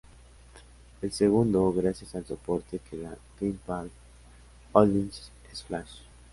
[1.03, 3.91] El segundo, gracias al soporte que da Game Park
[4.73, 5.99] Holdings es Flash.